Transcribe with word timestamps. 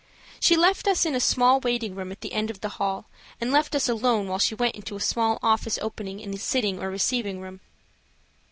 She 0.39 0.57
left 0.57 0.87
us 0.87 1.05
in 1.05 1.13
a 1.13 1.19
small 1.19 1.59
waiting 1.59 1.93
room 1.93 2.11
at 2.11 2.21
the 2.21 2.33
end 2.33 2.49
of 2.49 2.61
the 2.61 2.69
hall, 2.79 3.05
and 3.39 3.51
left 3.51 3.75
us 3.75 3.87
alone 3.87 4.27
while 4.27 4.39
she 4.39 4.55
went 4.55 4.73
into 4.73 4.95
a 4.95 4.99
small 4.99 5.37
office 5.43 5.77
opening 5.79 6.19
into 6.19 6.39
the 6.39 6.43
sitting 6.43 6.79
or 6.81 6.89
receiving 6.89 7.39
room. 7.39 7.59